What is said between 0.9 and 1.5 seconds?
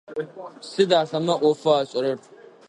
ахэмэ